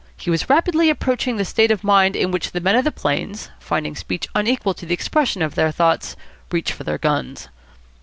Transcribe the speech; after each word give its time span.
He 0.17 0.31
was 0.31 0.49
rapidly 0.49 0.89
approaching 0.89 1.37
the 1.37 1.45
state 1.45 1.69
of 1.69 1.83
mind 1.83 2.15
in 2.15 2.31
which 2.31 2.53
the 2.53 2.59
men 2.59 2.75
of 2.75 2.83
the 2.85 2.91
plains, 2.91 3.51
finding 3.59 3.95
speech 3.95 4.27
unequal 4.33 4.73
to 4.73 4.87
the 4.87 4.95
expression 4.95 5.43
of 5.43 5.53
their 5.53 5.69
thoughts, 5.71 6.15
reach 6.49 6.73
for 6.73 6.83
their 6.83 6.97
guns. 6.97 7.49